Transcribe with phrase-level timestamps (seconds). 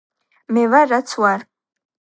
[0.57, 1.47] მე ვარ რაც ვარ